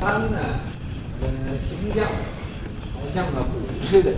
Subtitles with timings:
[0.00, 0.38] 山呢，
[1.20, 1.26] 呃，
[1.68, 2.06] 形象
[2.94, 3.50] 好像个鼓
[3.84, 4.12] 似的。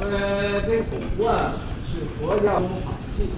[0.00, 1.54] 呃，这鼓啊
[1.86, 3.28] 是佛教中法器，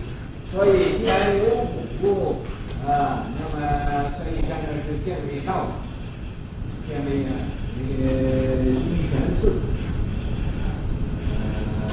[0.53, 1.67] 所以既然有
[2.01, 2.43] 鼓
[2.87, 3.55] 啊，那么
[4.19, 5.67] 可以在这是建立道，
[6.89, 7.31] 建立呢
[7.77, 8.05] 这个
[8.71, 8.75] 涌
[9.11, 9.53] 泉寺，
[11.83, 11.91] 呃，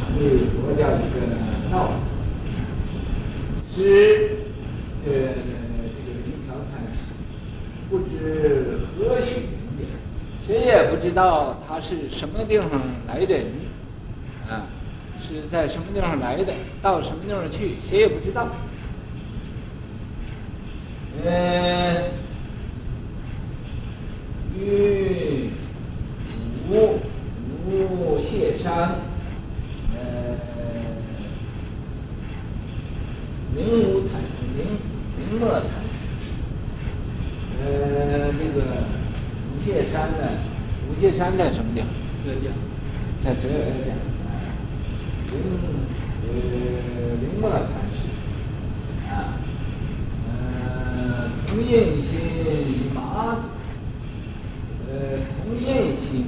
[0.00, 0.20] 成为
[0.56, 1.16] 佛教一个
[1.70, 1.76] 道，
[3.74, 3.76] 是
[5.04, 6.96] 呃这个灵桥禅师
[7.90, 8.08] 不知
[8.96, 9.28] 何许
[10.48, 12.68] 人也，不知道他是什么地方
[13.06, 13.46] 来的人，
[14.50, 14.66] 啊，
[15.18, 18.48] 是在什么地方来的，到什么地方去，谁也不知道。
[21.24, 22.10] 呃，
[24.58, 25.50] 玉
[26.68, 26.98] 无
[27.66, 28.96] 无谢山，
[29.94, 30.36] 呃，
[33.54, 34.20] 明无禅
[34.58, 34.66] 灵
[35.18, 35.62] 灵默禅
[36.20, 36.28] 师，
[37.58, 38.84] 呃，这个
[39.64, 40.47] 谢山呢？
[40.98, 41.88] 无谢山在什么地方？
[42.24, 42.52] 浙江，
[43.20, 43.42] 在浙
[43.86, 43.94] 江。
[45.30, 45.38] 灵
[46.26, 46.28] 呃
[47.20, 47.62] 灵默禅
[47.94, 47.98] 师，
[49.08, 49.38] 啊。
[51.46, 53.42] 同印心与马祖，
[54.90, 56.26] 呃，同印心，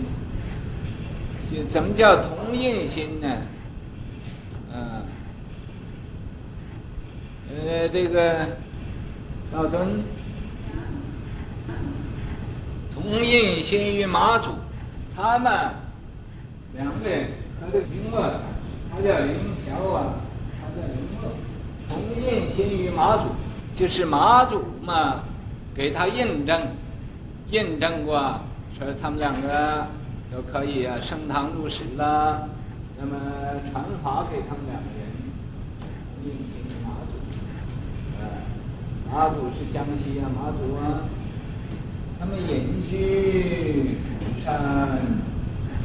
[1.69, 3.29] 怎么叫同印心呢？
[4.73, 5.03] 啊，
[7.51, 8.47] 呃，这个
[9.53, 10.05] 道敦，
[13.03, 14.51] 同印心与马祖，
[15.17, 15.51] 他们
[16.75, 18.21] 两个人和这个灵默，
[18.91, 20.15] 他叫林桥啊，
[20.61, 21.33] 他叫林默，
[21.89, 23.25] 同印心与马祖。
[23.75, 25.23] 就是马祖嘛，
[25.75, 26.61] 给他印证，
[27.51, 28.41] 印证过，
[28.79, 29.87] 说他们两个
[30.31, 32.49] 都可以啊升堂入室了，
[32.99, 33.17] 那么
[33.73, 35.09] 传法给他们两个人，
[36.25, 37.17] 印行马祖，
[38.21, 38.23] 呃，
[39.11, 41.09] 马祖是江西啊，马祖啊，
[42.21, 44.99] 他们隐居鼓山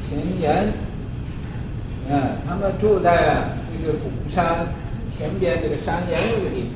[0.10, 0.68] 前岩，
[2.10, 4.68] 嗯，他们住在这个鼓山
[5.10, 6.76] 前边这个山岩这个地方。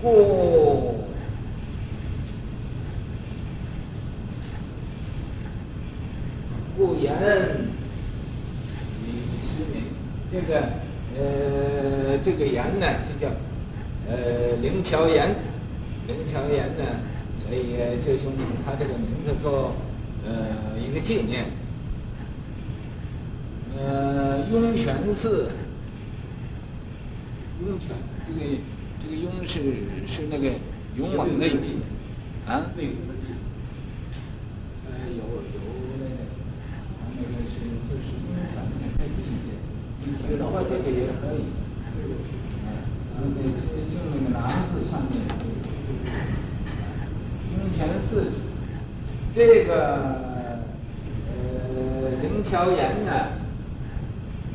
[0.00, 1.04] 故
[6.78, 7.12] 故言
[9.04, 9.82] 以师名，
[10.32, 10.60] 这个
[11.18, 13.30] 呃，这个言呢就叫
[14.08, 15.34] 呃灵桥言，
[16.06, 16.84] 灵桥言呢，
[17.46, 18.32] 所以就用
[18.64, 19.74] 他这个名字做
[20.24, 21.46] 呃一个纪念。
[23.78, 25.50] 呃，雍泉寺，
[27.64, 27.90] 雍泉
[28.26, 28.40] 这个。
[28.98, 29.60] 这个雍是
[30.08, 30.50] 是那个
[30.96, 31.58] 勇猛的勇，
[32.44, 32.72] 啊？
[32.74, 33.28] 那个的地。
[34.88, 35.60] 呃，有有
[36.00, 36.26] 那个，
[36.98, 37.54] 他那个是
[37.86, 38.56] 就是涌泉
[38.98, 39.46] 的地下，
[40.28, 41.38] 有的话这个也可以。
[42.64, 42.66] 啊，
[43.14, 43.46] 然后那个
[43.92, 44.36] 用那个南
[44.72, 45.14] 字上面，
[47.52, 47.78] 涌泉
[48.08, 48.32] 寺，
[49.36, 49.70] 这个
[51.28, 51.36] 呃
[52.22, 53.10] 灵桥岩呢，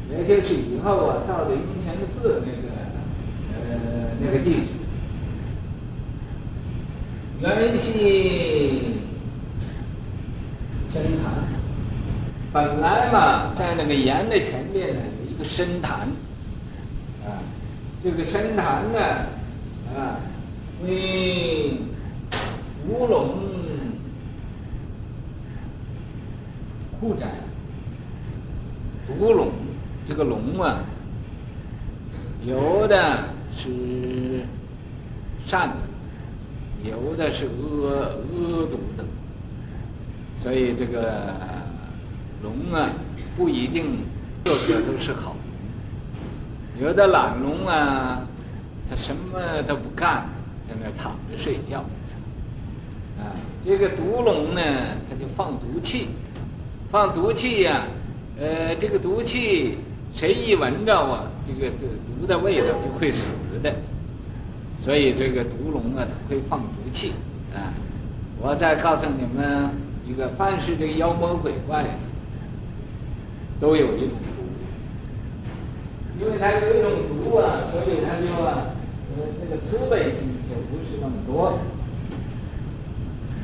[0.09, 2.67] 也就是后啊造的涌泉寺那个
[3.53, 4.11] 呃。
[4.23, 4.67] 那个地址，
[7.41, 8.99] 原系
[10.93, 11.33] 深潭。
[12.53, 16.01] 本来嘛，在那个岩的前面呢，有一个深潭。
[17.25, 17.41] 啊，
[18.03, 18.99] 这个深潭呢，
[19.97, 20.21] 啊，
[20.85, 21.77] 为
[22.87, 23.39] 乌龙
[26.99, 27.25] 护宅。
[29.07, 29.51] 独龙，
[30.07, 30.79] 这个龙啊，
[32.45, 33.25] 有的。
[33.53, 33.67] 是
[35.45, 37.89] 善的，有的是恶
[38.31, 39.03] 恶毒的，
[40.41, 41.35] 所以这个
[42.41, 42.89] 龙啊，
[43.35, 43.97] 不一定
[44.45, 45.35] 个个都是好。
[46.81, 48.25] 有的懒龙啊，
[48.89, 50.25] 他什么都不干，
[50.67, 51.79] 在那躺着睡觉。
[53.19, 53.35] 啊，
[53.65, 54.61] 这个毒龙呢，
[55.09, 56.07] 他就放毒气，
[56.89, 57.85] 放毒气呀、
[58.39, 59.77] 呃，这个毒气
[60.15, 63.29] 谁一闻着啊，这个毒的味道就会死。
[63.63, 63.71] 的，
[64.83, 67.13] 所以这个毒龙啊，它会放毒气
[67.53, 67.73] 啊。
[68.39, 69.69] 我再告诉你们
[70.07, 71.85] 一个，凡是这个妖魔鬼怪，
[73.59, 74.41] 都有一种毒，
[76.19, 76.91] 因为它有一种
[77.23, 78.73] 毒啊，所以它就啊，
[79.15, 81.59] 呃，这个慈悲心就不是那么多。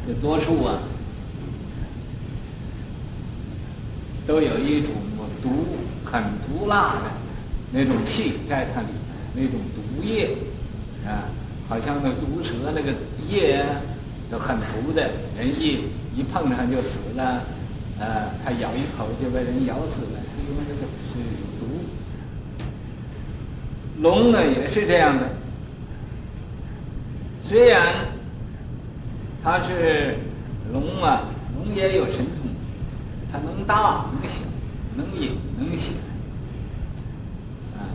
[0.07, 0.81] 这多数啊，
[4.25, 4.91] 都有一种
[5.43, 5.49] 毒，
[6.11, 7.11] 很毒辣的
[7.71, 8.87] 那种气在它里。
[9.39, 10.29] 那种毒液，
[11.05, 11.29] 啊，
[11.69, 12.91] 好像那毒蛇那个
[13.29, 13.81] 液啊，
[14.31, 15.83] 都很毒的，人一
[16.15, 17.23] 一碰上就死了，
[17.99, 20.81] 啊，它咬一口就被人咬死了，因为那个
[21.13, 21.67] 是有毒。
[24.01, 25.29] 龙呢也是这样的，
[27.43, 28.07] 虽然
[29.43, 30.15] 它是
[30.73, 31.25] 龙啊，
[31.55, 32.49] 龙也有神通，
[33.31, 34.39] 它能大能小，
[34.97, 35.93] 能隐能显。
[37.77, 37.87] 啊，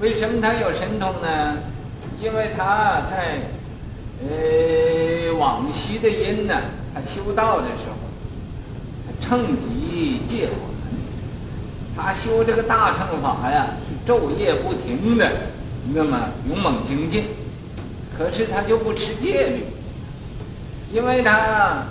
[0.00, 1.56] 为什么他有神通呢？
[2.20, 3.38] 因为他在
[4.22, 6.54] 呃往昔的因呢，
[6.92, 7.96] 他修道的时候，
[9.06, 10.52] 他乘机借还，
[11.96, 15.30] 他修这个大乘法呀，是昼夜不停的，
[15.94, 17.24] 那么勇猛精进。
[18.16, 19.64] 可是他就不持戒律，
[20.92, 21.84] 因为他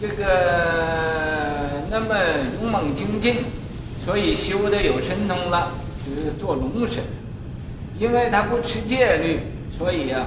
[0.00, 2.16] 这个那么
[2.62, 3.44] 勇猛精进，
[4.08, 5.70] 所以修的有神通了，
[6.02, 7.04] 就是做龙神。
[7.98, 9.40] 因为他不持戒律，
[9.70, 10.26] 所以、啊，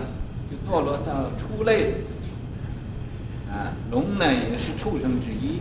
[0.51, 1.95] 就堕落到畜类。
[3.49, 5.57] 啊，龙呢也是畜生之一，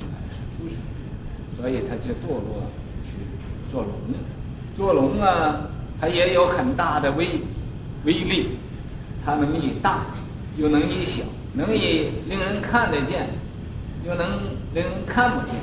[0.00, 2.66] 啊是畜生，所以他就堕落
[3.04, 3.92] 去做龙。
[4.74, 5.68] 做龙啊，
[6.00, 7.28] 它也有很大的威
[8.06, 8.56] 威力。
[9.22, 10.06] 它能以大，
[10.56, 13.28] 又能以小，能以令人看得见，
[14.06, 14.26] 又能
[14.72, 15.56] 令人看不见。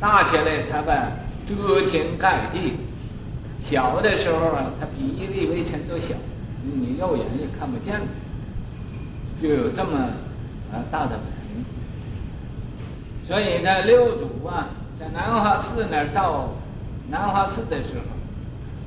[0.00, 1.12] 大起来，它吧
[1.46, 2.74] 遮天盖地；
[3.62, 6.14] 小的时候啊，它比一粒微尘都小，
[6.62, 8.00] 你肉眼也看不见。
[9.40, 9.98] 就有这么
[10.72, 11.18] 啊大的本
[11.54, 11.64] 领。
[13.26, 14.68] 所以在六祖啊，
[14.98, 16.54] 在南华寺那儿造
[17.08, 18.04] 南华寺的时候，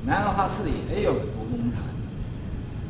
[0.06, 1.82] 南华寺也有个独龙潭。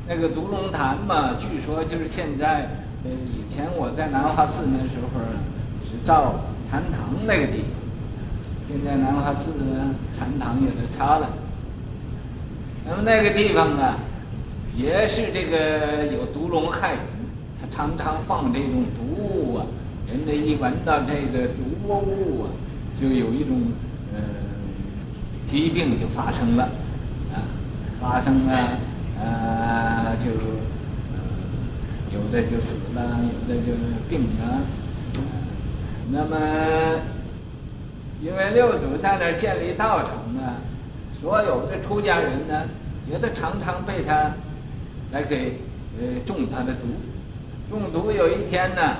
[0.09, 2.69] 那个独龙潭嘛，据说就是现在，
[3.05, 5.21] 呃，以前我在南华寺那时候
[5.85, 6.35] 是造
[6.71, 7.82] 禅堂那个地方，
[8.73, 11.29] 现在南华寺呢，禅堂也都拆了。
[12.87, 13.99] 那么那个地方啊，
[14.75, 17.01] 也是这个有毒龙害人，
[17.61, 19.67] 他常常放这种毒物啊，
[20.09, 22.49] 人家一闻到这个毒物啊，
[22.99, 23.61] 就有一种
[24.15, 24.21] 呃
[25.47, 26.65] 疾病就发生了，
[27.35, 27.45] 啊，
[28.01, 28.79] 发生了。
[29.23, 31.21] 啊，就、呃、
[32.13, 33.73] 有的就死了，有的就
[34.09, 34.63] 病了。
[36.11, 36.37] 那么，
[38.23, 40.55] 因为六祖在那儿建立道场呢，
[41.21, 42.63] 所有的出家人呢，
[43.11, 44.31] 也都常常被他
[45.11, 45.59] 来给
[45.99, 46.87] 呃中他的毒。
[47.69, 48.97] 中毒有一天呢，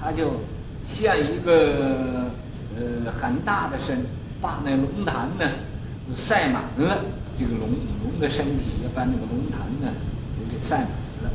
[0.00, 0.40] 他就
[0.88, 2.32] 现一个
[2.74, 3.98] 呃很大的身，
[4.40, 5.44] 把那龙潭呢
[6.08, 7.04] 就塞满了。
[7.38, 7.68] 这个龙
[8.04, 9.92] 龙的身体也把那个龙潭呢，
[10.38, 10.88] 都给塞满
[11.24, 11.30] 了，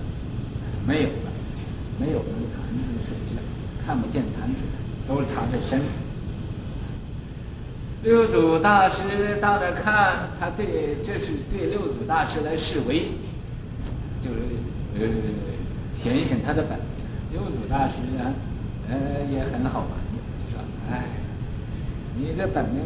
[0.88, 1.30] 没有了，
[2.00, 3.42] 没有龙潭的水了，
[3.86, 4.66] 看不见潭水，
[5.08, 5.80] 都是他的身。
[8.04, 9.04] 六祖大师
[9.40, 13.10] 到那看，他对这是对六祖大师来示威，
[14.20, 14.38] 就是
[15.00, 15.08] 呃
[15.96, 16.86] 显显他的本领。
[17.32, 18.34] 六祖大师呢，
[18.90, 18.96] 呃
[19.32, 20.60] 也很好玩，就说
[20.92, 21.04] ：“哎，
[22.16, 22.82] 你这本领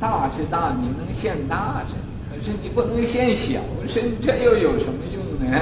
[0.00, 1.98] 大是大，你能现大身。”
[2.32, 5.58] 可是你不能现小身，这又有什么用呢？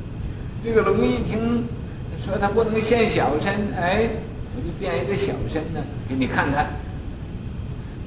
[0.64, 1.64] 这个龙一听
[2.24, 4.08] 说他不能现小身，哎，
[4.56, 6.68] 我就变一个小身呢，给你看看。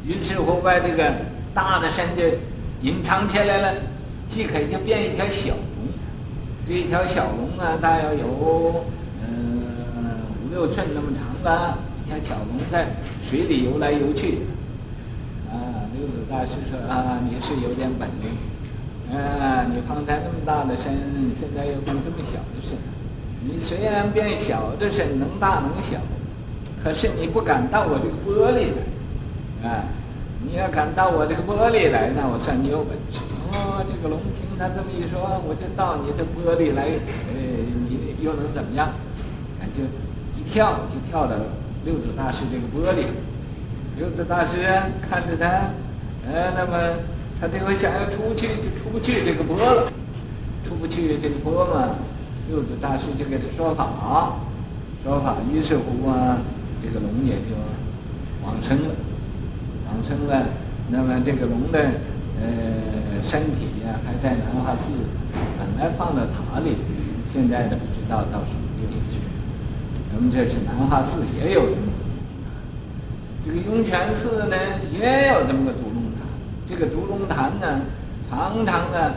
[0.07, 1.11] 于是乎把这个
[1.53, 2.23] 大的身就
[2.81, 3.73] 隐藏起来了，
[4.29, 5.89] 即可就变一条小龙。
[6.65, 8.85] 这一条小龙啊，大约有
[9.21, 9.61] 嗯、
[10.45, 12.87] 五六寸那么长吧，一条小龙在
[13.29, 14.39] 水里游来游去。
[15.49, 20.93] 啊六祖大师说：“啊，你是有点本领，啊，你方才那么大的身，
[21.39, 22.77] 现在又变这么小的身。
[23.41, 25.97] 你虽然变小的身，能大能小，
[26.83, 28.67] 可是你不敢到我这个玻璃
[29.63, 29.85] 来，啊，
[30.49, 33.19] 你要敢到我这个玻璃来，那我算你有本事。
[33.51, 36.83] 哦，这个龙听他这么一说，我就到你这玻璃来，
[37.27, 37.35] 呃，
[37.89, 38.89] 你又能怎么样？
[39.75, 39.83] 就
[40.39, 41.35] 一跳，就跳到
[41.83, 43.05] 六祖大师这个玻璃。
[43.97, 44.57] 六祖大师
[45.09, 45.69] 看着他。”
[46.27, 46.99] 呃，那么
[47.39, 49.89] 他这回想要出去，就出不去这个钵了，
[50.67, 51.95] 出不去这个钵嘛。
[52.49, 54.35] 六祖大师就给他说法，
[55.05, 56.37] 说法，于是乎啊，
[56.83, 57.55] 这个龙也就
[58.43, 58.95] 往生了，
[59.87, 60.45] 往生了。
[60.89, 61.79] 那么这个龙的
[62.39, 64.91] 呃身体呀、还在南华寺，
[65.59, 66.77] 本来放到塔里，
[67.33, 69.19] 现在都不知道到什么地方去。
[70.13, 71.91] 那么这是南华寺也有这么，
[73.45, 74.55] 这个涌泉寺呢
[74.91, 76.23] 也有这么个独龙潭。
[76.69, 77.81] 这个独龙潭呢，
[78.29, 79.13] 常常呢，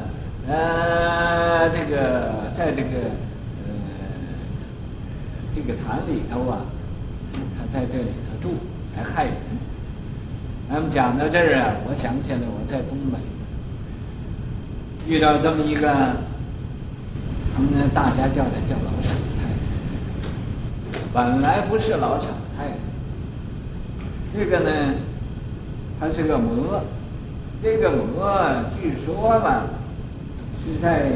[0.49, 3.15] 呃，这个在这个
[3.63, 3.71] 呃
[5.55, 6.67] 这个潭里头啊，
[7.33, 8.57] 他在这里头住，
[8.97, 9.35] 还害人。
[10.73, 13.19] 那么讲到这儿啊，我想起来我在东北
[15.09, 15.89] 遇到这么一个，
[17.53, 19.51] 他们大家叫他叫老傻太，
[21.13, 22.71] 本来不是老傻太，
[24.33, 24.71] 这个呢，
[25.99, 26.83] 他是个魔。
[27.63, 28.41] 这个魔
[28.81, 29.67] 据说吧，
[30.65, 31.11] 是在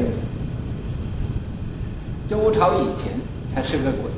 [2.29, 3.13] 周朝以前，
[3.55, 4.11] 他是个鬼。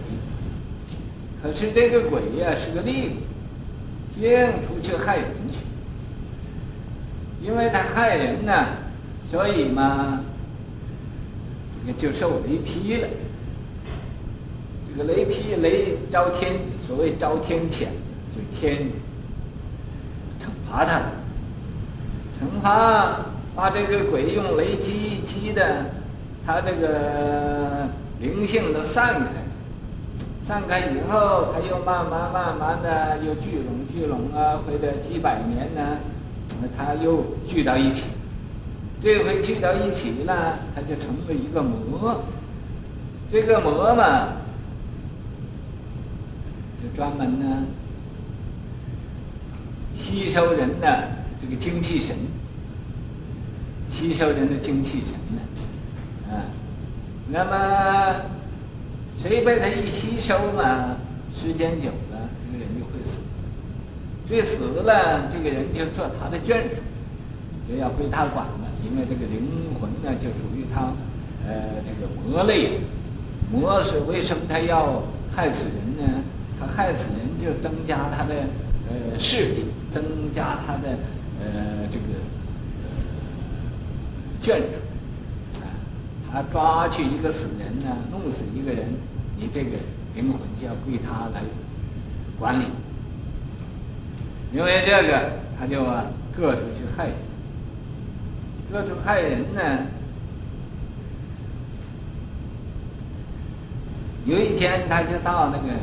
[1.41, 3.26] 可是这个鬼呀、是个厉鬼，
[4.19, 4.29] 经
[4.67, 5.59] 出去害人去。
[7.39, 8.67] 因为他害人呢，
[9.29, 10.21] 所以嘛，
[11.85, 13.07] 这个就受雷劈了。
[14.89, 16.55] 这个雷劈雷遭天，
[16.85, 17.85] 所谓遭天谴，
[18.33, 18.89] 就天
[20.39, 21.01] 惩罚他，
[22.39, 25.85] 惩罚把这个鬼用雷击击的，
[26.45, 27.87] 他这个
[28.19, 29.29] 灵性都散开，
[30.47, 35.97] 散开以后，它又慢慢慢慢的又聚拢聚拢啊，或者几百年呢。
[36.75, 38.03] 它又聚到一起，
[39.01, 42.23] 这回聚到一起了，它就成了一个魔。
[43.29, 44.29] 这个魔嘛，
[46.81, 47.63] 就专门呢
[49.93, 51.09] 吸收人的
[51.41, 52.15] 这个精气神，
[53.91, 55.41] 吸收人的精气神呢，
[56.31, 56.47] 啊，
[57.27, 58.21] 那么
[59.21, 60.97] 谁被他一吸收呢，
[61.33, 62.29] 时间久了。
[62.51, 66.81] 这个人就会死了，这个人就做他的眷属，
[67.67, 68.67] 就要归他管了。
[68.83, 70.93] 因为这个灵魂呢，就属于他，
[71.47, 72.79] 呃，这个魔类。
[73.51, 76.03] 魔是为什么他要害死人呢？
[76.59, 78.33] 他害死人就增加他的
[78.89, 80.97] 呃势力，增加他的
[81.39, 82.05] 呃这个
[84.43, 84.65] 眷属。
[86.31, 88.85] 他抓去一个死人呢，弄死一个人，
[89.37, 89.77] 你这个
[90.15, 91.41] 灵魂就要归他来
[92.39, 92.65] 管理。
[94.53, 96.05] 因为这个，他就啊，
[96.35, 97.15] 各处去害人，
[98.71, 99.61] 各处害人呢。
[104.25, 105.73] 有一天，他就到那个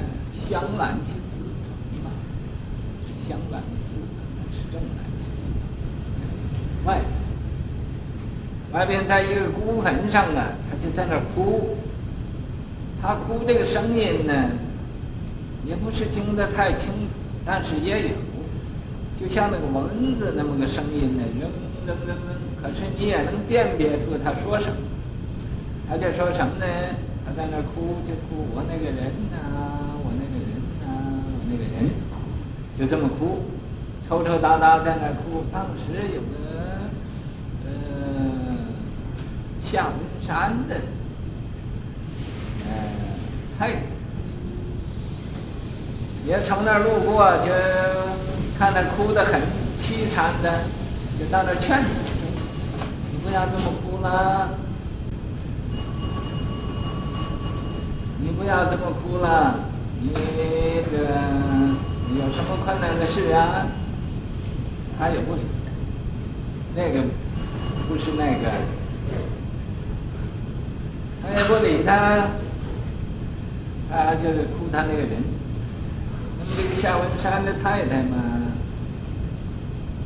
[0.49, 1.41] 香兰去寺
[2.05, 2.11] 嘛，
[3.27, 3.97] 香兰寺，
[4.53, 6.87] 是正兰去寺。
[6.87, 7.01] 外，
[8.75, 11.77] 外边在一个孤坟上啊，他就在那儿哭。
[13.01, 14.51] 他哭这个声音呢，
[15.65, 17.15] 也不是听得太清楚，
[17.45, 18.15] 但是也有。
[19.21, 21.47] 就像那个蚊子那么个声音呢，嗡
[21.87, 24.77] 嗡嗡嗡，可是你也能辨别出他说什么。
[25.89, 26.67] 他就说什么呢？
[27.25, 30.51] 他在那哭，就哭我那个人呐、啊，我那个人
[30.83, 31.89] 呐、啊，我那个人，
[32.77, 33.45] 就这么哭，
[34.09, 35.45] 抽抽搭搭在那哭。
[35.53, 36.35] 当时有个
[37.67, 37.71] 呃
[39.71, 40.75] 下文山的
[42.67, 42.73] 呃
[43.59, 43.77] 太太
[46.27, 47.53] 也从那儿路过就。
[48.57, 49.41] 看他哭得很
[49.83, 50.61] 凄惨的，
[51.19, 51.87] 就到那儿劝你，
[53.11, 54.51] 你不要这么哭了，
[58.21, 59.59] 你不要这么哭了，
[60.01, 60.99] 你这个
[62.15, 63.67] 有什么困难的事啊？
[64.97, 65.41] 他也不理，
[66.77, 67.03] 那个
[67.89, 68.53] 不是那个，
[71.25, 72.29] 他也不理他，
[73.91, 75.11] 他就是哭他那个人。
[76.39, 78.17] 那么这个夏文山的太太嘛。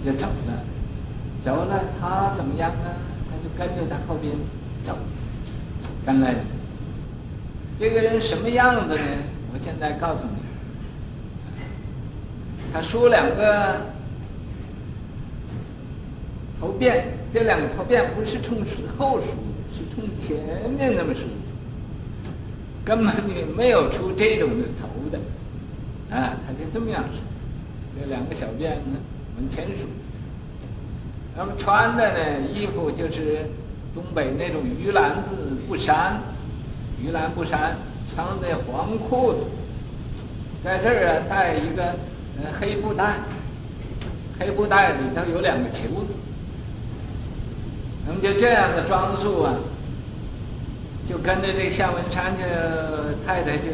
[0.05, 0.63] 就走了，
[1.43, 2.91] 走了，他怎么样呢？
[3.29, 4.33] 他就跟着他后边
[4.85, 4.97] 走，
[6.07, 6.37] 跟来。
[7.81, 9.03] 这个人什么样子呢？
[9.53, 10.41] 我现在告诉你，
[12.73, 13.81] 他梳两个
[16.61, 18.59] 头辫，这两个头辫不是冲
[18.97, 19.27] 后梳
[19.99, 21.21] 的，是冲前面那么梳，
[22.85, 25.19] 根本就没有出这种的头的，
[26.15, 27.19] 啊，他就这么样梳，
[28.01, 28.99] 这两个小辫子，
[29.37, 29.87] 往前梳。
[31.37, 33.47] 那么穿的呢衣服就是
[33.95, 36.21] 东北那种鱼篮子布衫，
[37.01, 37.77] 鱼篮布衫，
[38.15, 39.47] 穿的黄裤子，
[40.65, 41.85] 在这儿啊带一个
[42.43, 43.19] 呃黑布袋，
[44.39, 46.15] 黑布袋里头有两个球子，
[48.05, 49.55] 那么就这样的装束啊，
[51.09, 53.71] 就跟着这夏文山这太太就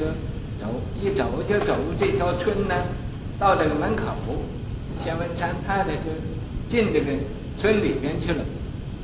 [0.56, 2.74] 走，一走就走入这条村呢，
[3.40, 4.04] 到这个门口。
[5.04, 6.14] 夏文山太太就
[6.68, 7.12] 进这个
[7.58, 8.44] 村里边去了，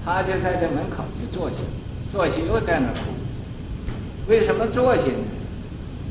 [0.04, 1.56] 他就在这门口就坐下，
[2.12, 3.10] 坐下又在那儿哭。
[4.28, 5.26] 为什么坐下呢？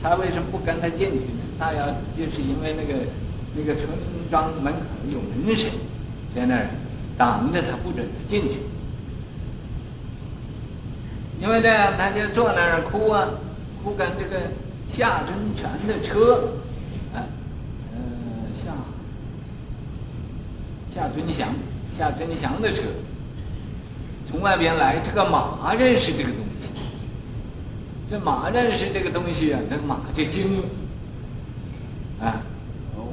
[0.03, 1.41] 他为什么不跟他进去呢？
[1.57, 2.99] 他要就是因为那个
[3.55, 3.87] 那个村
[4.29, 5.71] 庄门口有门神，
[6.35, 6.67] 在那儿
[7.17, 8.59] 挡着他，不准他进去。
[11.41, 13.29] 因为这样，他就坐那儿哭啊，
[13.83, 14.41] 哭跟这个
[14.93, 16.49] 夏尊权的车。
[17.13, 17.23] 啊
[18.61, 18.73] 夏
[20.93, 21.49] 夏尊祥，
[21.97, 22.81] 夏尊祥的车
[24.29, 26.69] 从外边来，这个马认识这个东西，
[28.09, 30.63] 这马认识这个东西啊，这马就惊了，
[32.21, 32.41] 啊，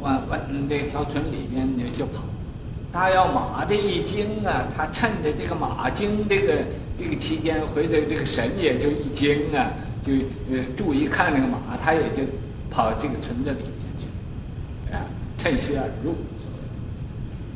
[0.02, 2.22] 往往这条村里边就就跑，
[2.92, 6.54] 他要马这一惊啊，他趁着这个马惊这个
[6.98, 9.70] 这个期间，回头这个神也就一惊啊，
[10.02, 10.12] 就
[10.50, 12.22] 呃注意看那个马，他也就
[12.70, 14.06] 跑这个村子里面去，
[14.94, 15.04] 啊，
[15.36, 16.14] 趁虚而入，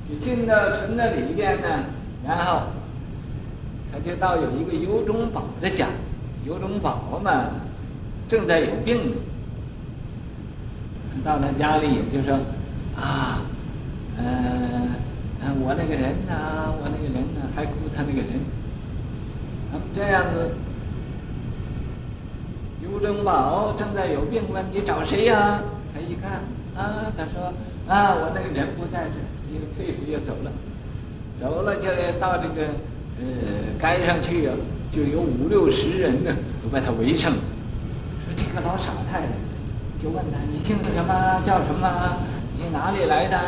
[0.09, 1.85] 就进到村子里边呢，
[2.27, 2.65] 然后
[3.91, 5.89] 他就到有一个尤中宝的家，
[6.45, 7.47] 尤中宝嘛
[8.29, 9.17] 正在有病呢，
[11.25, 12.39] 到他家里也就说
[12.97, 13.41] 啊，
[14.19, 14.91] 嗯。
[15.63, 18.29] 我那个人呢、我那个人呢、还雇他那个人，
[19.73, 20.51] 啊，这样子。
[22.83, 25.61] 尤中宝正在有病，问你找谁呀、
[25.95, 26.41] 他一看，
[26.75, 27.53] 啊，他说，
[27.87, 29.21] 啊，我那个人不在这，
[29.55, 30.51] 又退出又走了，
[31.39, 32.73] 走了就到这个
[33.21, 34.57] 呃街上去啊，
[34.91, 37.39] 就有五六十人呢，都把他围上了。
[38.25, 39.29] 说这个老傻太太，
[40.03, 41.43] 就问他，你姓什么？
[41.45, 42.17] 叫什么？
[42.59, 43.39] 你哪里来的？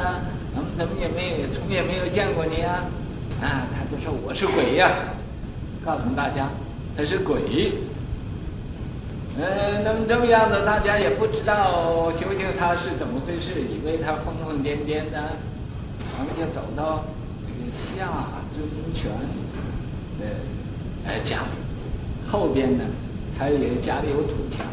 [0.54, 2.84] 我们怎么也没有，从也没有见过你、啊？
[3.40, 4.90] 啊，他就说我是鬼呀、
[5.84, 6.48] 告诉大家
[6.96, 7.72] 他是鬼。
[9.38, 15.36] 嗯，那么这么样子，大家也不知道究竟他是怎么回事，以为他疯疯癫癫的。
[16.18, 17.04] 我们就走到
[17.40, 18.06] 这个夏
[18.54, 19.10] 尊权
[20.20, 20.26] 的
[21.06, 22.84] 呃家里，后边呢，
[23.38, 24.66] 他也家里有土墙，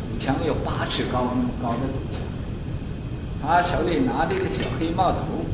[0.00, 2.18] 土墙有八尺高那么高的土墙。
[3.42, 5.44] 他手里拿着一个小黑帽头，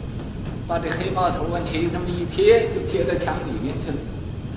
[0.69, 3.97] 把这黑帽头往前这么一贴，就贴到墙里面去了。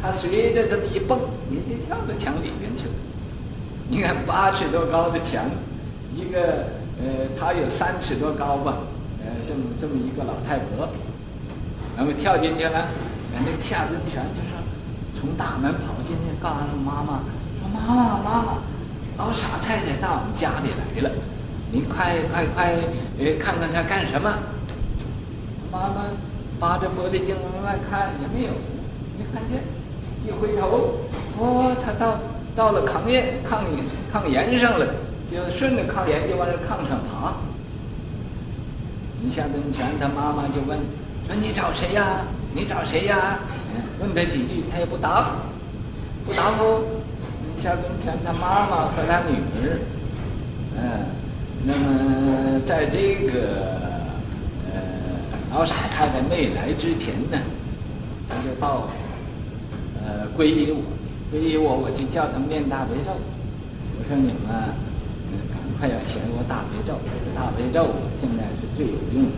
[0.01, 1.19] 他随着这么一蹦，
[1.51, 2.93] 也就跳到墙里面去了。
[3.87, 5.45] 你看八尺多高的墙，
[6.15, 6.65] 一个
[6.97, 8.77] 呃，他有三尺多高吧，
[9.21, 10.89] 呃，这么这么一个老太婆，
[11.97, 12.87] 那么跳进去了。
[13.33, 14.57] 那个夏尊权就说，
[15.19, 17.21] 从大门跑进去，告诉他妈妈
[17.59, 18.57] 说：“妈妈妈妈，
[19.17, 21.15] 老傻太太到我们家里来了。”
[21.71, 22.75] 你快快快，
[23.19, 24.33] 呃，看看他干什么？
[25.71, 26.03] 妈妈
[26.59, 28.51] 扒着玻璃镜往外看也没有，
[29.17, 29.63] 没看见。
[30.25, 30.97] 一回头，
[31.39, 32.19] 哦，他到
[32.55, 33.61] 到了炕沿炕
[34.13, 34.85] 炕沿上了，
[35.31, 37.33] 就顺着炕沿就往这炕上爬。
[39.23, 40.77] 一下尊权他妈妈就问
[41.27, 42.21] 说：“你找谁呀？
[42.53, 43.39] 你找谁呀？”
[43.99, 45.29] 问他几句，他也不答复，
[46.25, 46.83] 不答复。
[47.57, 49.79] 一下尊权他妈妈和他女儿，
[50.75, 50.81] 嗯。
[51.63, 53.77] 那么，在这个
[54.73, 54.81] 呃
[55.51, 57.37] 老傻太太没来之前呢，
[58.27, 58.89] 他就到了
[60.37, 60.81] 皈依我，
[61.31, 63.11] 皈依我，我就叫他们念大悲咒。
[63.97, 64.49] 我说你们
[65.51, 67.87] 赶快要学我大悲咒，这个大悲咒
[68.19, 69.37] 现在是最有用的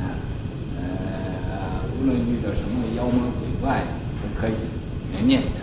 [0.00, 0.14] 啊，
[0.78, 0.82] 呃
[1.98, 3.82] 无论遇到什么妖魔鬼怪
[4.22, 4.54] 都可以
[5.14, 5.60] 来念它。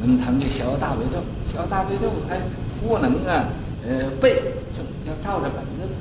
[0.00, 2.40] 那么他们就学大悲咒，学大悲咒还
[2.80, 3.48] 不能啊
[3.86, 4.42] 呃背。
[5.06, 5.94] 要照着本子，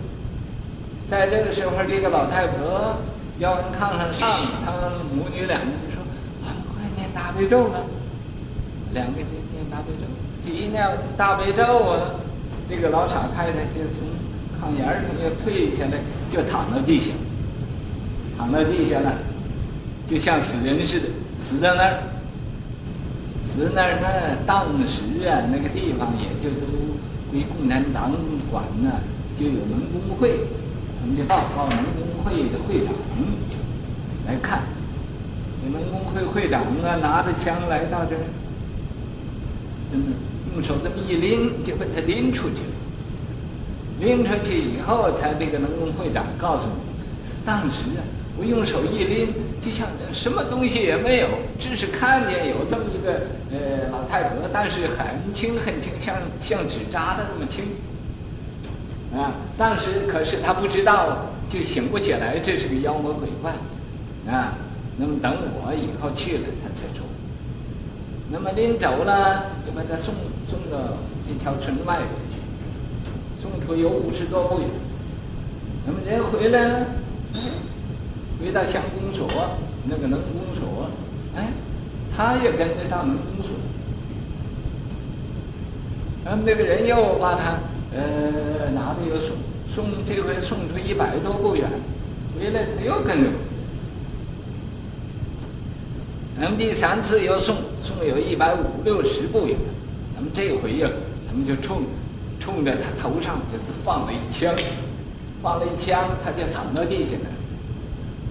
[1.08, 2.98] 在这个时候，这个老太婆
[3.38, 4.28] 要往炕上上，
[4.66, 5.68] 他们母女两个
[7.16, 7.80] ：“大悲咒呢。”
[8.94, 10.06] 两个就念大悲咒，
[10.44, 10.86] 第一念
[11.18, 12.20] 大悲咒啊，
[12.70, 14.06] 这个老傻太太就从
[14.60, 15.98] 炕沿上就退下来，
[16.32, 17.12] 就躺到地下，
[18.38, 19.14] 躺到地下了，
[20.08, 21.08] 就像死人似的，
[21.42, 22.04] 死在那儿。
[23.56, 26.68] 死那儿，那当时啊，那个地方也就都。
[27.32, 28.12] 归共产党
[28.50, 29.02] 管呢，
[29.38, 30.40] 就有农工会，
[31.02, 32.94] 我们就报告农工会的会长
[34.28, 34.62] 来看。
[35.66, 38.22] 这农工会会长啊，拿着枪来到这儿，
[39.90, 40.12] 真的
[40.54, 42.76] 用手这么一拎，就把他拎出去了。
[44.00, 46.78] 拎出去以后，他这个农工会长告诉我，
[47.46, 48.04] 当时啊，
[48.38, 57.64] 我用手一拎，就像什么东西也没有，只是看见有这么一个呃老太婆，但是很轻很轻，像像纸扎的那么轻。
[59.18, 63.52] 啊，当时可是他不知道，就醒不起来，这是个妖魔鬼怪。
[64.32, 64.54] 啊，
[64.98, 67.04] 那么等我以后去了，他才走。
[68.32, 70.14] 那么临走了，就把他送
[70.50, 72.40] 送到这条村外边去，
[73.42, 74.70] 送出有五十多步远。
[75.86, 76.86] 那么人回来了。
[78.38, 79.28] 回到乡公所，
[79.86, 80.90] 那个农公所，
[81.36, 81.52] 哎，
[82.16, 83.56] 他也跟着到农公所。
[86.24, 87.60] 然后那个人又把他，
[87.94, 89.36] 呃，拿着又送
[89.74, 91.70] 送，这回送出一百多步远，
[92.38, 93.30] 回来他又跟着。
[96.38, 99.56] 那么第三次又送送有一百五六十步远，
[100.16, 100.90] 那么这回呀，
[101.28, 101.84] 他们就冲
[102.42, 104.54] 冲着他头上就放了一枪，
[105.42, 107.32] 放了一枪，他就躺到地下了。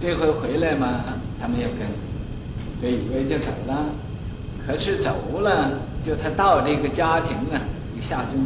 [0.00, 1.00] 这回回来嘛，
[1.40, 1.88] 他们也跟，
[2.82, 3.86] 这以为就走了，
[4.66, 5.70] 可是走了，
[6.04, 7.56] 就他到这个家庭啊，
[8.02, 8.36] 夏尊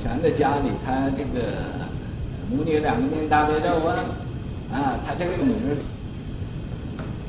[0.00, 1.48] 权的家里，他这个
[2.48, 4.04] 母女两个念大悲咒啊，
[4.72, 5.74] 啊，他这个女儿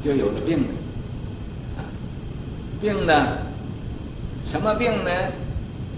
[0.03, 0.65] 就有了病了。
[2.81, 3.37] 病呢，
[4.49, 5.11] 什么病呢？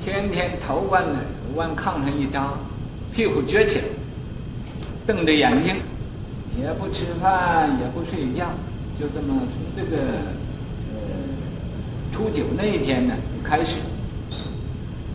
[0.04, 1.20] 天天头往呢
[1.56, 2.56] 往炕上一扎，
[3.16, 3.86] 屁股撅起来，
[5.08, 5.78] 瞪着眼睛，
[6.60, 8.48] 也不吃饭，也不睡觉，
[9.00, 9.98] 就这么从这个
[10.92, 11.00] 呃
[12.12, 13.14] 初九那一天呢
[13.46, 13.78] 开始，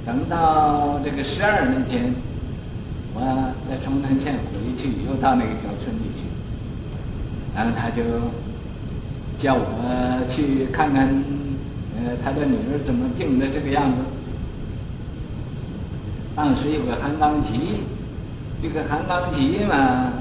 [0.07, 2.15] 等到这个十二那天，
[3.13, 3.21] 我
[3.69, 6.25] 在中山县回去，又到那个小村里去，
[7.55, 8.03] 然后他就
[9.37, 11.09] 叫我去看看，
[11.99, 13.99] 呃，他的女儿怎么病的这个样子。
[16.35, 17.83] 当时有个韩刚吉，
[18.63, 20.13] 这个韩刚吉嘛，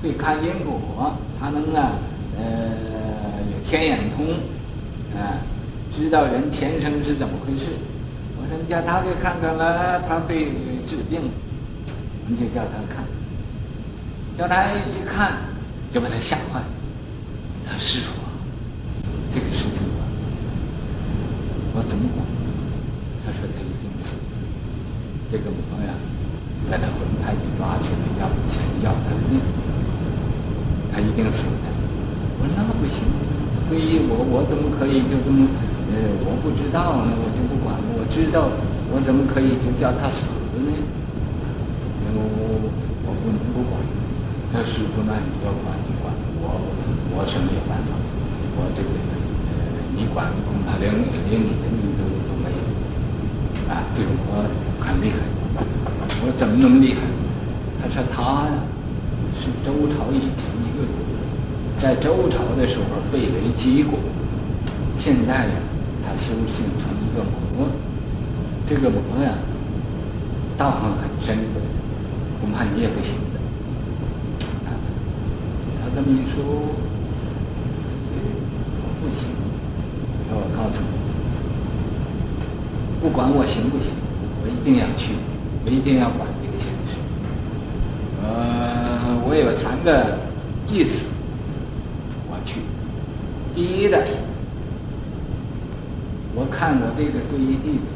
[0.00, 1.98] 会看因果，他能啊，
[2.38, 4.24] 呃，有天眼通，
[5.18, 5.42] 啊，
[5.92, 7.66] 知道人前生是怎么回事。
[8.36, 10.44] 我说你叫他给看看了，他会
[10.86, 11.22] 治病，
[12.28, 13.04] 你就叫他看。
[14.38, 15.32] 叫他一看，
[15.92, 16.60] 就把他吓坏。
[17.66, 18.12] 他师傅，
[19.32, 20.02] 这个事情啊，
[21.73, 22.24] 我怎么管？
[23.24, 24.16] 他说他一定死。
[25.30, 25.92] 这个魔呀，
[26.70, 29.40] 把他魂魄给抓去了，要钱要他的命，
[30.92, 31.66] 他一定死的。
[32.38, 33.02] 我说那不行，
[33.70, 35.48] 皈依我，我怎么可以就这么？
[35.90, 37.76] 呃，我不知道呢，我就不管。
[37.96, 38.48] 我知道，
[38.92, 40.28] 我怎么可以就叫他死
[40.60, 40.70] 呢？
[42.14, 42.70] 我我
[43.04, 43.80] 我不能不管。
[44.52, 46.46] 他师傅，那你要管你管，我
[47.16, 47.90] 我什么也办法。
[48.56, 48.90] 我这个，
[49.96, 53.72] 你管恐怕连连你的命都都没有。
[53.72, 54.44] 啊，对我。
[54.84, 55.16] 很厉害，
[56.20, 57.00] 我怎么那么厉害？
[57.80, 58.52] 他说他呀
[59.40, 60.84] 是周朝以前一个，
[61.80, 63.98] 在周朝的时候被雷击过，
[64.98, 65.56] 现在呀
[66.04, 67.24] 他修行成一个
[67.56, 67.66] 魔，
[68.66, 69.32] 这个魔呀
[70.58, 71.38] 道行很深，
[72.42, 73.40] 恐怕你也不行的。
[75.80, 76.44] 他这么一说，
[78.82, 79.43] 我不行。
[80.34, 80.86] 我告诉你，
[83.00, 83.88] 不管我行不行。
[84.44, 85.14] 我一定要去，
[85.64, 87.00] 我一定要管这个闲事。
[88.20, 90.18] 呃，我有三个
[90.68, 91.06] 意思，
[92.28, 92.60] 我去。
[93.54, 94.04] 第一的，
[96.34, 97.88] 我看我这个皈依弟子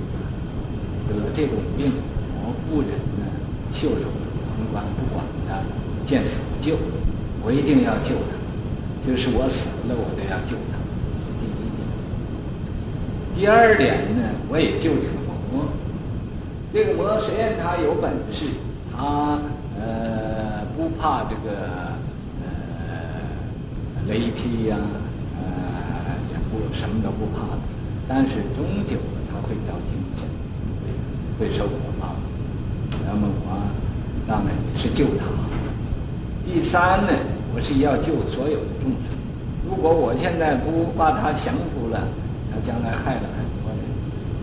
[1.08, 1.92] 得这种病，
[2.40, 3.28] 我不忍呢
[3.74, 4.08] 袖手
[4.56, 5.60] 旁观不管他，
[6.06, 6.78] 见死不救，
[7.44, 8.32] 我一定要救他。
[9.06, 10.77] 就是我死了，我都要救他。
[13.38, 13.46] 第。
[13.46, 15.14] 二点呢，我也救这个
[15.52, 15.70] 魔。
[16.72, 18.46] 这个魔虽然他有本事，
[18.90, 19.38] 他
[19.78, 21.94] 呃不怕这个
[22.42, 22.50] 呃
[24.08, 24.76] 雷劈呀，
[25.38, 27.62] 呃也不什么都不怕的，
[28.08, 28.98] 但是终究
[29.30, 30.26] 他会遭天谴，
[31.38, 32.16] 会会受我报。
[33.06, 33.70] 那么我
[34.26, 35.24] 当然也是救他。
[36.44, 37.12] 第三呢，
[37.54, 39.16] 我是要救所有的众生。
[39.64, 42.08] 如果我现在不把他降服了，
[42.50, 43.80] 他将来害了很多人，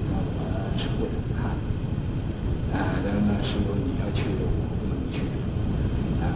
[0.09, 0.39] 那我
[0.77, 1.13] 是不忍。
[1.41, 1.51] 啊，
[2.75, 4.45] 他说那师傅你要去，我
[4.79, 5.23] 不能去。
[6.19, 6.27] 啊，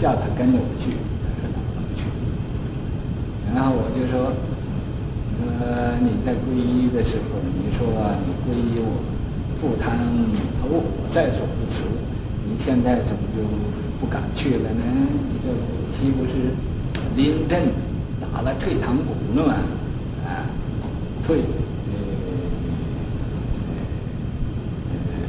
[0.00, 2.02] 叫他跟着我去，他说他不能去。
[3.54, 4.34] 然后我就说，
[5.62, 7.86] 呃，你在皈依的时候，你说
[8.26, 8.98] 你皈依我，
[9.60, 9.94] 赴汤
[10.60, 11.84] 蹈火，在所不辞。
[12.46, 13.40] 你现在怎么就
[14.00, 14.82] 不敢去了呢？
[15.30, 15.48] 你这
[15.96, 16.52] 岂不是
[17.16, 17.68] 临阵
[18.20, 19.54] 打了退堂鼓了吗？
[21.26, 21.42] 退，呃，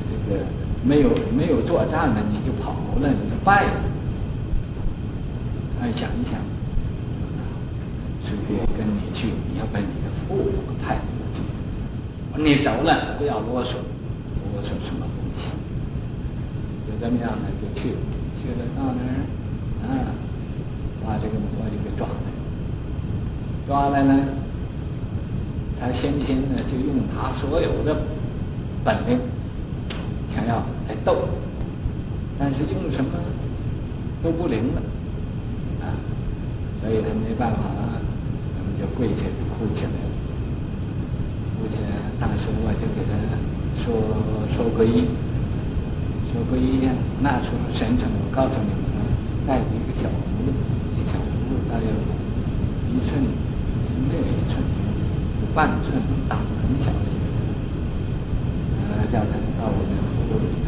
[0.09, 0.41] 这个。
[0.85, 3.71] 没有没有作战的你就跑了，你就败了。
[5.81, 6.37] 哎，想一想，
[8.21, 10.51] 师父跟你去，你要把你的父母
[10.83, 11.01] 派过
[11.33, 11.41] 去。
[12.37, 13.81] 你走了，不要啰嗦，
[14.53, 15.49] 啰嗦什么东西？
[16.85, 17.97] 就这么样呢，就去了，
[18.39, 20.13] 去了到那儿，啊，
[21.03, 22.13] 把这个魔就给抓来，
[23.65, 24.13] 抓来呢，
[25.85, 27.95] 他先先呢就用他所有的
[28.83, 29.19] 本领，
[30.33, 30.65] 想要。
[30.87, 31.17] 来斗，
[32.37, 33.09] 但是用什么
[34.21, 34.81] 都不灵了，
[35.81, 35.97] 啊，
[36.79, 37.57] 所以他没办法，
[38.53, 40.13] 他们就跪下就哭起来了。
[41.57, 43.17] 哭起来，当时我就给他
[43.81, 43.97] 说
[44.53, 45.09] 说皈依，
[46.29, 46.93] 说皈依呀。
[47.21, 49.01] 那时候神城，我告诉你们，
[49.47, 50.53] 带着一个小葫芦，
[50.93, 51.89] 一小葫芦大约
[52.93, 53.17] 一寸，
[54.05, 54.61] 没有一寸，
[55.55, 55.95] 半寸
[56.27, 57.39] 大，很小的一个，
[58.83, 60.51] 呃，叫他到我这葫芦里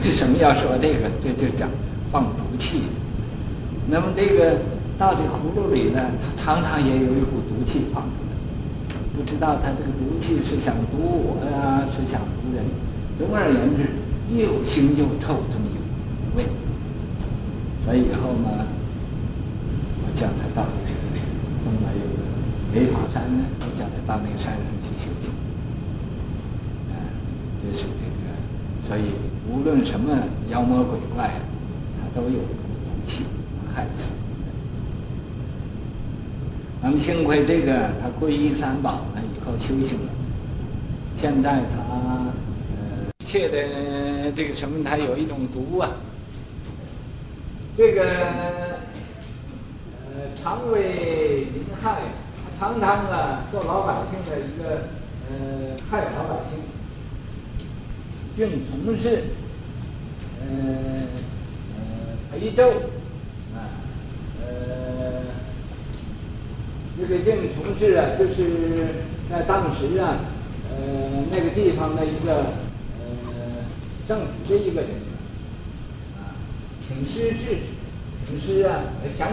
[0.00, 1.10] 为什么要说这个？
[1.20, 1.68] 这就讲
[2.12, 2.84] 放毒气。
[3.90, 4.60] 那么这个
[4.96, 8.32] 到这葫芦里呢，它常常也有一股毒气放出来，
[9.16, 12.64] 不知道它这个毒气是想毒我呀，是想毒人。
[13.18, 13.90] 总而言之，
[14.32, 16.46] 又腥又臭，这么一股味。
[17.84, 18.64] 所以以后嘛，
[20.06, 20.96] 我叫他到那个
[21.64, 22.22] 东边有个
[22.72, 25.30] 梅法山呢，都叫他到那个山上去修行。
[26.90, 26.94] 啊，
[27.60, 29.12] 这是这个，所以
[29.48, 30.16] 无论什么
[30.48, 31.30] 妖魔鬼怪，
[31.98, 33.24] 他都有毒气
[33.56, 34.08] 能害死。
[36.82, 40.12] 那么幸亏这个他皈依三宝了以后修行了，
[41.18, 42.32] 现在他
[42.72, 45.90] 呃一切的这个什么，他有一种毒啊，
[47.76, 48.02] 这个
[50.06, 52.00] 呃常为民害，
[52.60, 54.82] 常常啊做老百姓的一个
[55.30, 56.60] 呃害老百姓，
[58.36, 59.24] 并从事
[60.42, 60.46] 呃
[61.74, 61.80] 呃
[62.30, 62.68] 陪奏
[63.54, 63.64] 啊，
[64.44, 65.22] 呃。
[67.00, 68.88] 这个净从事啊，就是
[69.30, 70.16] 在当时啊，
[70.68, 72.52] 呃，那个地方的一个
[73.24, 73.64] 呃
[74.06, 74.90] 政府的一个人
[76.18, 76.36] 啊，
[76.86, 77.56] 请师制止，
[78.28, 79.30] 请师啊来降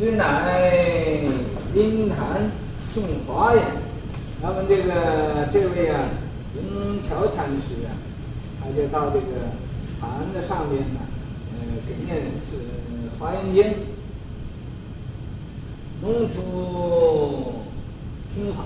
[0.00, 1.20] 师乃
[1.74, 2.50] 因坛
[2.94, 3.62] 诵华严，
[4.40, 6.00] 那么这个这位啊，
[6.54, 7.92] 灵桥禅师啊，
[8.58, 9.52] 他就到这个
[10.00, 11.00] 坛的上面呢，
[11.52, 12.16] 呃，给念
[12.48, 12.56] 是
[13.18, 13.74] 华严经。
[16.00, 17.56] 弄出
[18.34, 18.62] 听法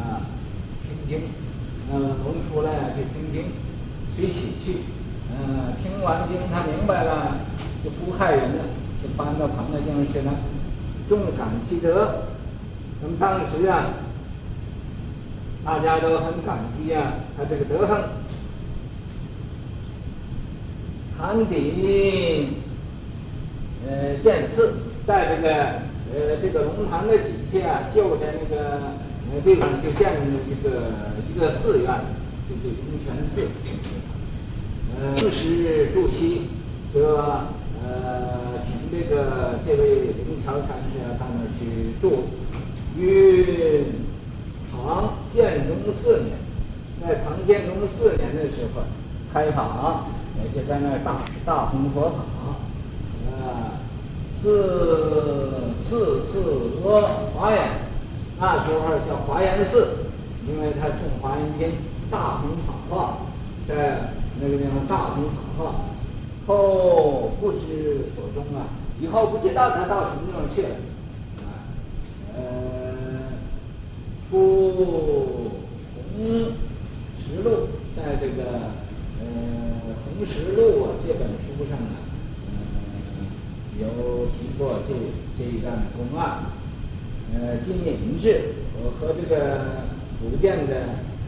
[0.00, 0.24] 啊，
[0.82, 1.28] 听经，
[1.92, 3.52] 呃，弄出来就听经，
[4.16, 4.78] 随喜去，
[5.30, 7.36] 呃，听完经他明白了，
[7.84, 8.64] 就不害人了，
[9.02, 10.34] 就搬到旁边地方去了，
[11.08, 12.22] 众感其德。
[13.00, 13.94] 那么当时啊，
[15.64, 18.02] 大家都很感激啊，他这个德行。
[21.18, 22.48] 堂底，
[23.86, 24.74] 呃，建寺。
[25.06, 25.48] 在这个
[26.12, 28.92] 呃这个龙潭的底下，就在那个
[29.32, 30.68] 呃地方就建了一个
[31.34, 31.88] 一个寺院，
[32.46, 33.48] 就是龙泉寺。
[34.94, 36.42] 呃，当时住期，
[36.92, 37.48] 说
[37.82, 42.24] 呃请这个这位灵桥禅师啊到那儿去住。
[42.96, 43.84] 于
[44.70, 46.36] 唐建中四年，
[47.00, 48.82] 在唐建中四年的时候
[49.32, 52.16] 开法，也就在那儿大大弘佛法。
[54.40, 56.32] 四次次
[56.84, 56.88] 阿
[57.34, 57.58] 华严，
[58.38, 59.88] 那时候叫华严寺，
[60.46, 61.72] 因为他诵华严经，
[62.08, 63.18] 大弘法化，
[63.66, 65.74] 在那个地方大弘法化，
[66.46, 66.54] 后
[67.40, 68.68] 不知所终啊，
[69.00, 70.68] 以后不知道他到什么地方去了，
[71.42, 71.70] 啊，
[72.34, 72.40] 呃，
[74.30, 76.52] 出弘
[77.20, 78.42] 实录，在这个
[79.20, 79.24] 呃
[80.04, 81.96] 红石录啊这本书上啊。
[82.46, 82.54] 呃
[83.80, 83.86] 有
[84.34, 84.94] 提过这
[85.38, 86.38] 这一段公案，
[87.32, 89.86] 呃，金敏制和和这个
[90.18, 90.74] 福建的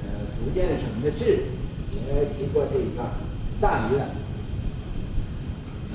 [0.02, 1.44] 呃福建省的志
[1.94, 3.08] 也提过这一段，
[3.60, 4.02] 赞曰，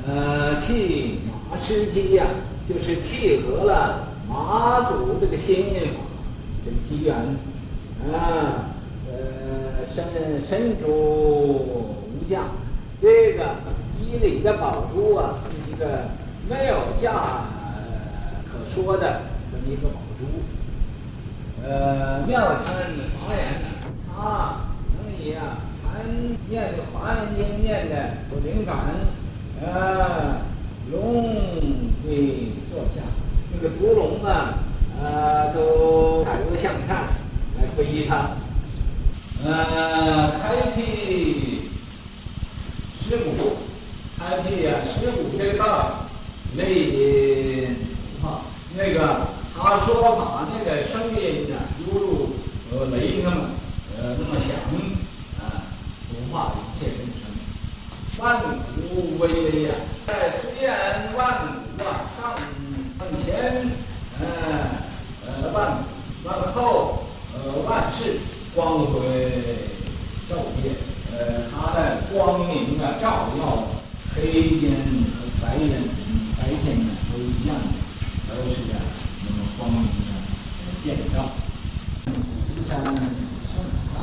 [0.08, 2.26] 呃，契马师机呀，
[2.68, 6.02] 就是契合了马祖这个心法
[6.64, 7.16] 这个机缘，
[8.14, 8.72] 啊，
[9.12, 10.06] 呃，身
[10.48, 12.42] 身主无价，
[13.02, 13.56] 这个
[14.00, 16.10] 衣里的宝珠啊，是一个。
[16.48, 17.12] 没有价
[18.46, 22.86] 可说的这么一个宝珠，呃，妙参
[23.20, 23.64] 华严，
[24.08, 24.58] 他
[24.94, 26.06] 能以啊禅
[26.48, 27.96] 念华严经念的
[28.32, 28.76] 有灵感，
[29.66, 30.42] 呃，
[30.92, 31.24] 龙
[32.04, 33.02] 会坐下，
[33.52, 34.60] 那个毒龙啊，
[35.02, 37.08] 呃，都抬头向上
[37.58, 38.32] 来皈依他，
[39.44, 41.70] 呃，开辟
[43.04, 43.58] 尸骨，
[44.18, 46.02] 开辟呀尸骨这个道。
[46.58, 47.68] 雷
[48.24, 48.48] 啊，
[48.78, 52.30] 那个他说法那个声音呢，犹如
[52.72, 53.50] 呃雷那么
[53.98, 54.56] 呃那么响
[55.38, 55.68] 啊，
[56.14, 57.28] 融化一切众生，
[58.20, 58.42] 万
[59.28, 59.74] 古巍巍呀，
[60.06, 62.38] 在虽然万古啊上
[63.00, 63.72] 上前
[64.20, 64.24] 呃
[65.26, 65.84] 呃万
[66.24, 68.20] 万后呃万世
[68.54, 69.02] 光辉
[70.30, 70.70] 照耀，
[71.12, 73.42] 呃他的光明啊照耀
[74.14, 75.82] 黑天和白天。
[76.38, 77.66] 白天呢都一样的，
[78.30, 78.78] 都是啊
[79.24, 79.90] 那么光明的
[80.84, 81.32] 遍照。
[82.06, 82.14] 福
[82.70, 82.94] 山圣
[83.96, 83.98] 道，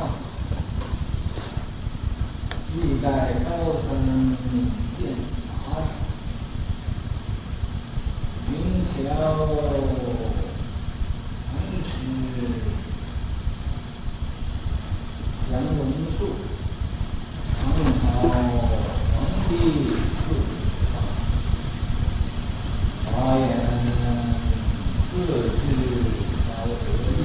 [2.75, 3.07] 历代
[3.45, 3.87] 高僧
[4.99, 5.15] 见
[5.47, 5.55] 法，
[8.94, 9.11] 灵桥
[11.48, 11.90] 禅师
[15.50, 15.81] 降龙
[16.18, 16.18] 树，
[17.59, 19.16] 唐朝皇
[19.48, 19.50] 帝
[20.12, 20.20] 赐。
[23.07, 23.42] 华严
[25.11, 25.26] 自制
[26.48, 26.72] 高德
[27.16, 27.18] 力，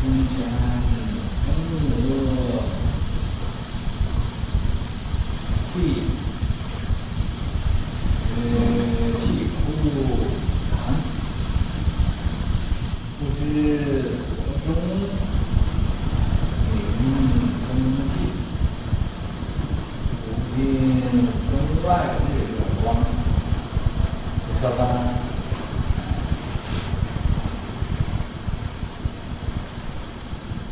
[0.00, 0.30] 空前
[1.46, 1.50] 恩
[1.90, 1.94] 德
[5.72, 5.74] 气，
[8.34, 8.36] 呃
[9.18, 9.24] 气。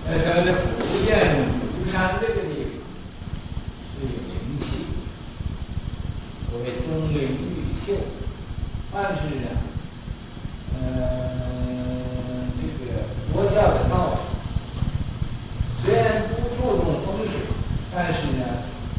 [0.06, 0.12] 呃，
[0.44, 0.66] 这个福
[1.06, 1.08] 建
[1.70, 2.72] 福山这个地方
[3.94, 4.64] 是有灵气，
[6.50, 7.86] 所谓钟灵毓秀，
[8.92, 9.46] 但是呢，
[10.74, 10.78] 呃，
[12.56, 14.20] 这个佛教的道士
[15.84, 17.32] 虽然不注重风水，
[17.94, 18.42] 但是呢，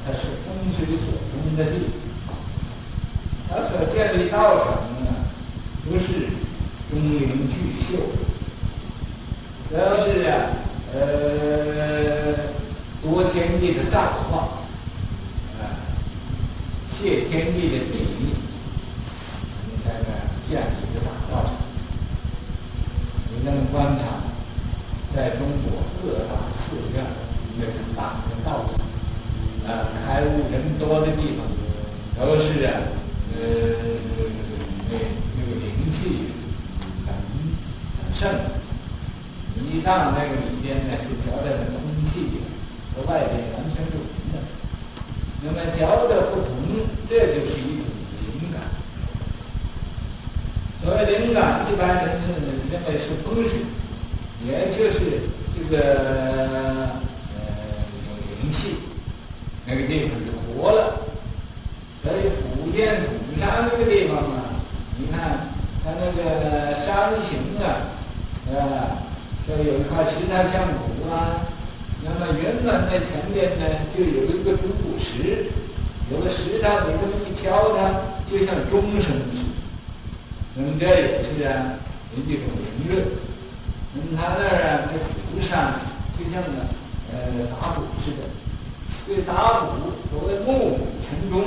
[0.05, 0.47] 它是风
[0.77, 1.75] 水所中的地
[2.25, 2.29] 方，
[3.49, 4.69] 它所建立道场
[5.03, 5.07] 呢，
[5.83, 6.07] 不是
[6.89, 7.89] 钟灵毓秀，
[9.69, 10.31] 主要是啊。
[10.93, 12.35] 呃，
[13.01, 13.97] 夺天地的造
[14.29, 14.49] 化，
[15.57, 15.81] 啊，
[16.93, 18.35] 谢天地的地利，
[19.65, 20.05] 你在这
[20.47, 21.53] 建立一个大道场。
[23.31, 24.21] 你能观察，
[25.15, 27.03] 在中国各大寺院
[27.57, 31.41] 那个大的道场，啊，开悟人多的地方，
[32.19, 32.77] 都是啊，
[33.33, 33.41] 呃，
[34.91, 34.93] 那
[35.35, 36.29] 那个灵气
[37.07, 37.09] 很
[37.97, 38.21] 很盛。
[39.67, 41.80] 一到那个里边呢，就觉得很
[43.07, 44.35] 外边完全不同的。
[45.43, 46.49] 那么觉得不同，
[47.09, 47.85] 这就是一种
[48.21, 48.61] 灵感。
[50.83, 52.21] 所谓灵感，一般人
[52.71, 53.65] 认为是风水，
[54.45, 54.99] 也就是
[55.55, 55.77] 这个
[57.35, 57.39] 呃
[58.07, 58.09] 有
[58.41, 58.77] 灵气，
[59.65, 61.01] 那个地方就活了。
[62.03, 64.61] 所以福建鼓山那个地方啊，
[64.97, 65.47] 你看
[65.83, 67.65] 它那个山形啊，
[68.55, 69.09] 啊。
[69.47, 71.41] 这有一块石台相鼓啊，
[72.03, 75.51] 那么原本的前面呢，就有一个钟鼓石，
[76.11, 79.51] 有个石头，你这么一敲它，就像钟声似的。
[80.55, 81.77] 那么这也是啊，
[82.15, 83.03] 一种灵热。
[83.93, 84.97] 那么他那儿啊，那
[85.29, 85.79] 鼓上
[86.17, 86.65] 就像个
[87.13, 88.21] 呃打鼓似的，
[89.05, 91.43] 这打鼓所谓暮鼓晨钟，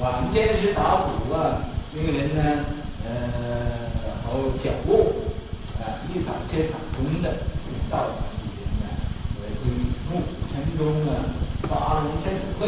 [0.00, 1.62] 晚间是打鼓啊，
[1.94, 2.64] 令人呢
[3.06, 3.10] 呃
[4.24, 5.14] 好脚步。
[5.80, 7.28] 啊，一场接一场钟的
[7.88, 8.19] 道场里面呢，为之暮鼓
[10.80, 11.28] 晨钟啊，
[11.68, 12.60] 发人深省，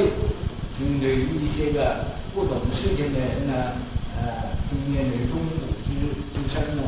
[0.80, 3.72] 应对一些个不懂事情的人呢，
[4.20, 5.90] 呃，听见这钟鼓之
[6.34, 6.82] 之声呢，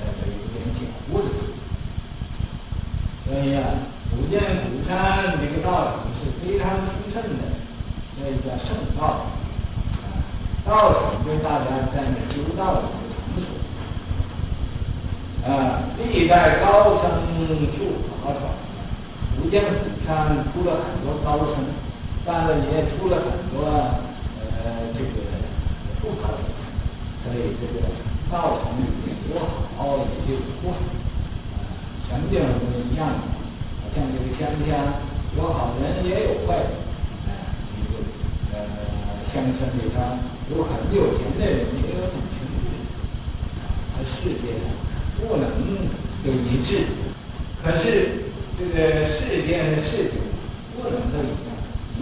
[0.00, 0.80] 呃，都有点恍
[1.12, 1.52] 惚的思。
[3.26, 3.60] 所以啊，
[4.10, 7.52] 福建鼓山这个道场是非常兴盛的，
[8.16, 9.28] 这一个圣道
[10.64, 12.88] 场，道场就大家在那修道的场
[13.36, 13.44] 所。
[15.52, 17.02] 啊，历代高僧
[17.76, 17.76] 数
[18.24, 18.40] 法传，
[19.36, 21.64] 福建鼓山出了很多高僧，
[22.24, 25.22] 但是也出了很多呃这个
[26.00, 26.44] 不高的，
[27.22, 27.86] 所以这个
[28.30, 29.40] 道场里面有
[29.76, 30.70] 好也有坏，
[31.52, 31.64] 啊，
[32.08, 33.24] 全地方都一样的，
[33.94, 35.00] 像这个乡下
[35.36, 36.70] 有好人也有坏人，
[37.26, 37.30] 啊，
[37.76, 37.92] 一个
[38.52, 38.56] 呃
[39.32, 40.00] 乡村里头
[40.54, 42.74] 有很有钱的人也有很穷的人，
[43.60, 44.70] 啊，世界上。
[45.24, 45.48] 不能
[46.24, 46.84] 都一致，
[47.62, 48.21] 可是
[48.58, 50.20] 这个世间的事情
[50.76, 51.50] 不能都一样。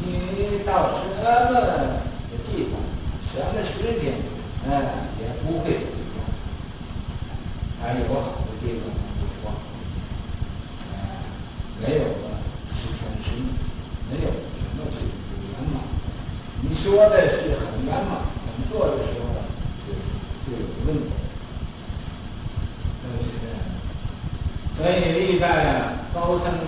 [0.02, 1.24] 你到什么
[2.46, 2.72] 地方，
[3.32, 4.14] 什么时间，
[4.66, 4.68] 嗯，
[5.20, 5.72] 也不会一
[6.16, 6.20] 样。
[7.80, 8.82] 还有好的地方
[9.18, 9.50] 不说，
[10.92, 10.94] 啊，
[11.80, 12.04] 没有了
[12.74, 13.46] 十全十美，
[14.10, 14.32] 没有什
[14.76, 14.96] 么是
[15.46, 15.74] 圆满。
[16.62, 18.10] 你说的是很圆满，
[18.44, 19.24] 很做的时候
[19.86, 19.88] 就
[20.44, 21.10] 就有问题。
[24.76, 25.46] 所以历代
[26.30, 26.59] 啊，高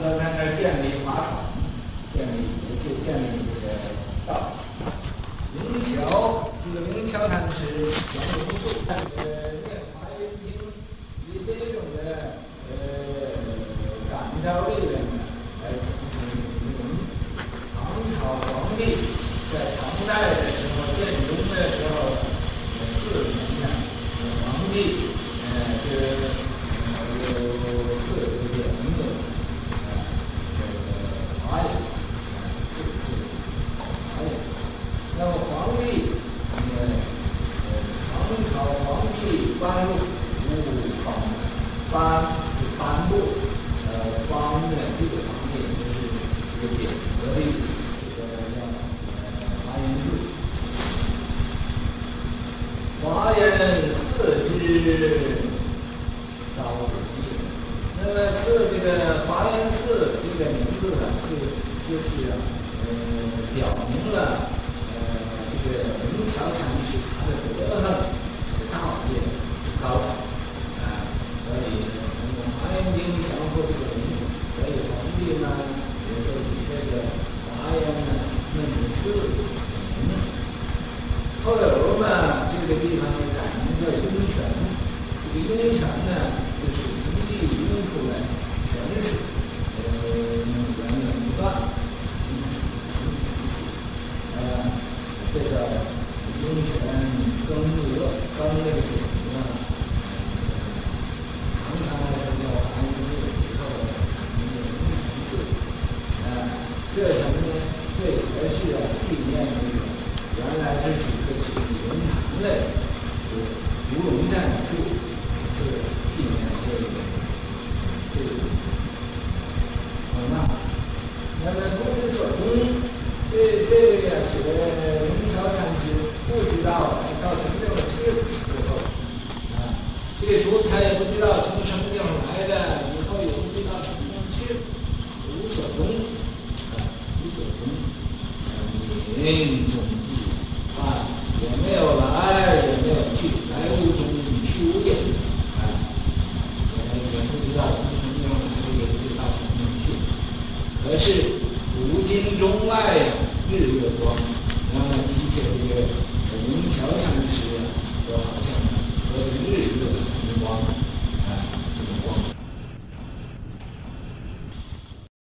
[97.53, 99.02] 三分之一左